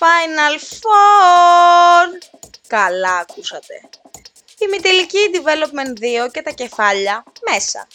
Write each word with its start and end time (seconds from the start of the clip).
Final 0.00 0.58
Four! 0.58 2.18
Καλά 2.66 3.16
ακούσατε. 3.16 3.80
Ημιτελική 4.58 5.18
Development 5.32 6.26
2 6.26 6.30
και 6.32 6.42
τα 6.42 6.50
κεφάλια 6.50 7.24
μέσα. 7.50 7.86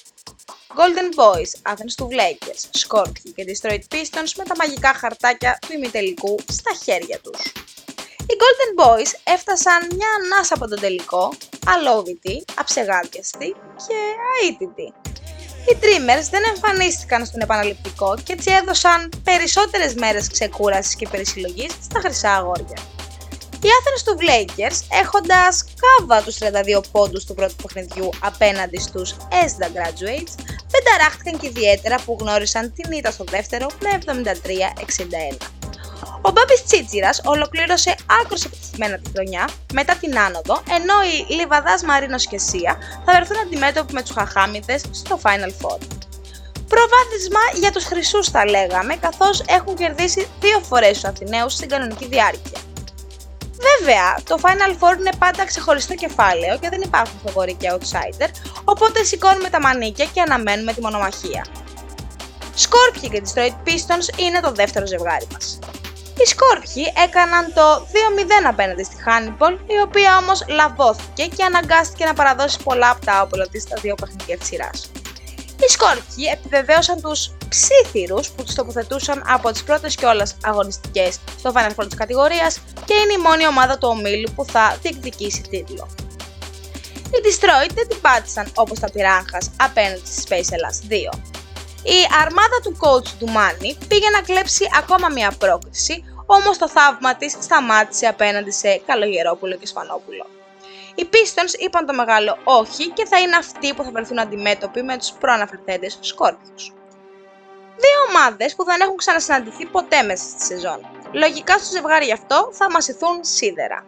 Golden 0.78 1.20
Boys, 1.20 1.72
Athens 1.74 1.94
του 1.98 2.08
Lakers, 2.12 2.80
Scorpio 2.88 3.32
και 3.36 3.46
Detroit 3.48 3.96
Pistons 3.96 4.32
με 4.38 4.44
τα 4.44 4.56
μαγικά 4.58 4.94
χαρτάκια 4.94 5.60
του 5.68 5.74
ημιτελικού 5.74 6.40
στα 6.52 6.74
χέρια 6.84 7.20
τους. 7.20 7.46
Οι 8.28 8.36
Golden 8.42 8.84
Boys 8.84 9.12
έφτασαν 9.24 9.88
μια 9.96 10.08
ανάσα 10.24 10.54
από 10.54 10.68
τον 10.68 10.80
τελικό, 10.80 11.34
αλόβητοι, 11.66 12.46
αψεγάδιαστοι 12.56 13.56
και 13.88 13.96
αίτητοι. 14.44 14.94
Οι 15.68 15.78
Dreamers 15.82 16.28
δεν 16.30 16.44
εμφανίστηκαν 16.56 17.26
στον 17.26 17.42
επαναληπτικό 17.42 18.18
και 18.24 18.34
έτσι 18.34 18.52
έδωσαν 18.62 19.10
περισσότερες 19.24 19.94
μέρες 19.94 20.28
ξεκούρασης 20.28 20.96
και 20.96 21.08
περισυλλογής 21.12 21.72
στα 21.84 22.00
χρυσά 22.00 22.32
αγόρια. 22.32 22.78
Οι 23.62 23.68
Athens 23.78 24.02
του 24.06 24.18
Lakers, 24.30 24.98
έχοντας 25.02 25.64
κάβα 25.82 26.22
τους 26.24 26.38
32 26.38 26.84
πόντους 26.92 27.26
του 27.26 27.34
πρώτου 27.34 27.56
παιχνιδιού 27.56 28.10
απέναντι 28.22 28.80
στους 28.80 29.12
ESDA 29.12 29.66
Graduates, 29.76 30.34
δεν 30.68 30.84
ταράχτηκαν 30.84 31.40
και 31.40 31.48
ιδιαίτερα 31.48 31.96
που 32.06 32.18
γνώρισαν 32.20 32.74
την 32.74 32.92
ήττα 32.92 33.12
στο 33.12 33.24
δεύτερο 33.24 33.68
με 33.82 33.90
73-61. 35.34 35.55
Ο 36.28 36.32
Μπάμπης 36.32 36.64
Τσίτσιρας 36.66 37.22
ολοκλήρωσε 37.26 37.96
άκρως 38.22 38.46
επιτυχημένα 38.46 38.98
τη 38.98 39.10
χρονιά 39.14 39.50
μετά 39.74 39.96
την 39.96 40.20
άνοδο, 40.20 40.62
ενώ 40.78 40.94
οι 41.04 41.34
Λιβαδάς 41.34 41.84
Μαρίνος 41.84 42.28
και 42.28 42.38
Σία 42.38 42.78
θα 43.06 43.14
βρεθούν 43.16 43.38
αντιμέτωποι 43.46 43.94
με 43.94 44.02
τους 44.02 44.12
Χαχάμιδες 44.12 44.82
στο 44.92 45.20
Final 45.24 45.52
Four. 45.62 45.80
Προβάδισμα 46.72 47.44
για 47.54 47.72
τους 47.72 47.86
χρυσούς 47.86 48.28
θα 48.30 48.46
λέγαμε, 48.46 48.96
καθώς 48.96 49.44
έχουν 49.48 49.76
κερδίσει 49.76 50.28
δύο 50.40 50.60
φορές 50.60 50.94
τους 50.94 51.04
Αθηναίους 51.04 51.54
στην 51.54 51.70
κανονική 51.70 52.08
διάρκεια. 52.08 52.60
Βέβαια, 53.68 54.16
το 54.24 54.36
Final 54.42 54.72
Four 54.80 54.98
είναι 55.00 55.16
πάντα 55.20 55.46
ξεχωριστό 55.46 55.96
κεφάλαιο 55.96 56.58
και 56.60 56.70
δεν 56.70 56.82
υπάρχουν 56.82 57.20
φοβοροί 57.26 57.54
και 57.54 57.72
outsider, 57.74 58.30
οπότε 58.64 59.04
σηκώνουμε 59.04 59.50
τα 59.50 59.62
μανίκια 59.62 60.06
και 60.06 60.22
αναμένουμε 60.22 60.74
τη 60.74 60.82
μονομαχία. 60.82 61.46
Σκόρπιοι 62.56 63.10
και 63.10 63.22
Detroit 63.26 63.68
Pistons 63.68 64.20
είναι 64.20 64.40
το 64.40 64.52
δεύτερο 64.52 64.86
ζευγάρι 64.88 65.28
μας. 65.34 65.60
Οι 66.20 66.26
Σκόρπιοι 66.26 66.94
έκαναν 67.06 67.54
το 67.54 67.88
2-0 67.92 68.48
απέναντι 68.48 68.84
στη 68.84 68.96
Χάνιμπολ, 69.04 69.54
η 69.54 69.78
οποία 69.86 70.18
όμως 70.18 70.46
λαβώθηκε 70.48 71.26
και 71.36 71.44
αναγκάστηκε 71.44 72.06
να 72.06 72.14
παραδώσει 72.14 72.58
πολλά 72.64 72.90
από 72.90 73.06
τα 73.06 73.22
όπλα 73.22 73.48
της 73.48 73.62
στα 73.62 73.76
δύο 73.82 73.96
παιχνίδια 73.96 74.38
της 74.38 74.48
σειράς. 74.48 74.92
Οι 75.62 75.68
Σκόρπιοι 75.70 76.26
επιβεβαίωσαν 76.34 77.02
τους 77.02 77.32
ψήθυρους 77.50 78.30
που 78.30 78.44
τους 78.44 78.56
τοποθετούσαν 78.56 79.24
από 79.28 79.52
τις 79.52 79.64
πρώτες 79.64 79.96
κιόλας 79.96 80.38
αγωνιστικές 80.44 81.20
στο 81.40 81.52
Final 81.56 81.70
Four 81.76 81.86
της 81.88 81.98
κατηγορίας 81.98 82.60
και 82.86 82.94
είναι 82.94 83.14
η 83.14 83.22
μόνη 83.28 83.48
ομάδα 83.48 83.78
του 83.78 83.88
ομίλου 83.92 84.34
που 84.36 84.46
θα 84.46 84.78
διεκδικήσει 84.82 85.42
τίτλο. 85.42 85.88
Οι 87.06 87.20
Destroyed 87.26 87.72
δεν 87.74 87.88
την 87.88 88.02
πάτησαν 88.02 88.52
όπως 88.56 88.80
τα 88.80 88.92
πυράγχας 88.92 89.52
απέναντι 89.58 90.02
στη 90.06 90.24
Space 90.28 90.52
Ελλάς 90.52 90.82
2. 90.90 91.35
Η 91.88 91.98
αρμάδα 92.24 92.60
του 92.64 92.78
coach 92.82 93.08
του 93.20 93.30
Μάνι 93.30 93.78
πήγε 93.88 94.10
να 94.10 94.22
κλέψει 94.22 94.70
ακόμα 94.78 95.10
μια 95.10 95.32
πρόκριση, 95.40 96.04
όμως 96.26 96.58
το 96.58 96.70
θαύμα 96.70 97.16
της 97.16 97.38
σταμάτησε 97.42 98.08
απέναντι 98.08 98.52
σε 98.52 98.82
Καλογερόπουλο 98.86 99.56
και 99.56 99.66
Σφανόπουλο. 99.66 100.26
Οι 100.96 101.10
Pistons 101.12 101.60
είπαν 101.60 101.86
το 101.86 101.94
μεγάλο 101.94 102.38
όχι 102.44 102.90
και 102.90 103.06
θα 103.06 103.20
είναι 103.20 103.36
αυτοί 103.36 103.74
που 103.74 103.84
θα 103.84 103.92
βρεθούν 103.92 104.20
αντιμέτωποι 104.20 104.84
με 104.84 104.98
τους 104.98 105.12
προαναφερθέντες 105.12 105.98
Σκόρπιους. 106.02 106.74
Δύο 107.76 108.00
ομάδες 108.10 108.56
που 108.56 108.64
δεν 108.64 108.82
έχουν 108.82 108.98
ξανασυναντηθεί 108.98 109.66
ποτέ 109.66 110.02
μέσα 110.02 110.24
στη 110.24 110.44
σεζόν. 110.46 110.80
Λογικά 111.12 111.58
στο 111.58 111.72
ζευγάρι 111.72 112.12
αυτό 112.12 112.50
θα 112.54 112.72
μασηθούν 112.72 113.20
σίδερα. 113.22 113.86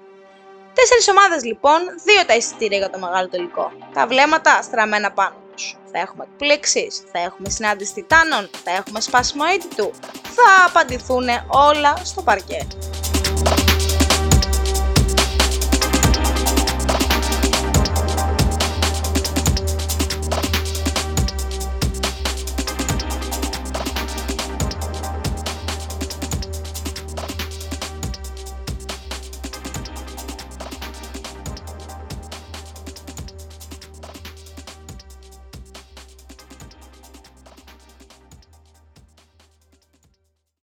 Τέσσερις 0.74 1.08
ομάδες 1.08 1.44
λοιπόν, 1.44 1.79
δύο 2.03 2.25
τα 2.25 2.35
εισιτήρια 2.35 2.78
για 2.78 2.90
το 2.90 3.00
μεγάλο 3.00 3.29
τελικό. 3.29 3.72
Τα 3.94 4.08
βλέμματα 4.08 4.62
στραμμένα 4.62 5.12
πάνω 5.12 5.35
του. 5.57 5.78
Θα 5.91 6.00
έχουμε 6.00 6.28
εκπλήξεις, 6.31 7.03
θα 7.12 7.19
έχουμε 7.19 7.50
συνάντηση 7.50 7.94
τιτάνων, 7.94 8.50
θα 8.63 8.72
έχουμε 8.72 9.01
σπάσιμο 9.01 9.44
του. 9.75 9.91
Θα 10.23 10.66
απαντηθούν 10.68 11.28
όλα 11.47 11.95
στο 12.03 12.22
παρκέ. 12.22 12.68